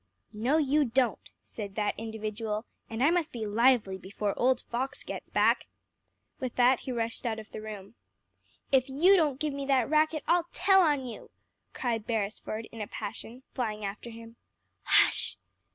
[0.33, 5.29] "No, you don't," said that individual; "and I must be lively before old Fox gets
[5.29, 5.67] back."
[6.39, 7.93] With that, he rushed out of the room.
[8.71, 11.29] "If you don't give me that racket, I'll tell on you,"
[11.73, 14.37] cried Beresford in a passion, flying after him.
[14.81, 15.37] "Hush!"